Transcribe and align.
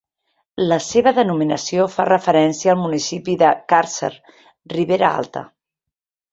La 0.69 0.77
seva 0.85 1.11
denominació 1.17 1.85
fa 1.97 2.07
referència 2.09 2.73
al 2.75 2.81
municipi 2.87 3.37
de 3.45 3.53
Càrcer, 3.75 4.13
Ribera 4.77 5.15
Alta. 5.23 5.49